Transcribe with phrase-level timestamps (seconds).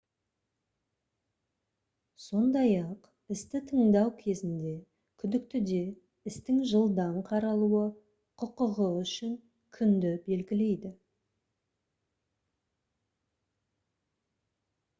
[2.27, 4.71] сондай-ақ істі тыңдау кезінде
[5.23, 5.81] күдіктіде
[6.31, 7.81] істің жылдам қаралуы
[8.45, 9.35] құқығы үшін
[9.79, 10.93] күнді белгілейді